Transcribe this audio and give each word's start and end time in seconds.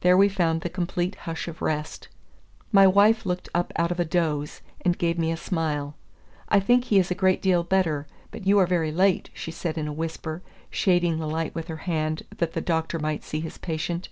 There 0.00 0.16
we 0.16 0.30
found 0.30 0.62
the 0.62 0.70
complete 0.70 1.14
hush 1.14 1.46
of 1.46 1.60
rest. 1.60 2.08
My 2.72 2.86
wife 2.86 3.26
looked 3.26 3.50
up 3.54 3.70
out 3.76 3.90
of 3.90 4.00
a 4.00 4.04
doze, 4.06 4.62
and 4.80 4.96
gave 4.96 5.18
me 5.18 5.30
a 5.30 5.36
smile: 5.36 5.94
"I 6.48 6.58
think 6.58 6.84
he 6.84 6.98
is 6.98 7.10
a 7.10 7.14
great 7.14 7.42
deal 7.42 7.62
better; 7.62 8.06
but 8.30 8.46
you 8.46 8.58
are 8.60 8.66
very 8.66 8.92
late," 8.92 9.28
she 9.34 9.50
said 9.50 9.76
in 9.76 9.86
a 9.86 9.92
whisper, 9.92 10.40
shading 10.70 11.18
the 11.18 11.28
light 11.28 11.54
with 11.54 11.68
her 11.68 11.76
hand 11.84 12.22
that 12.38 12.54
the 12.54 12.62
Doctor 12.62 12.98
might 12.98 13.22
see 13.24 13.40
his 13.40 13.58
patient. 13.58 14.08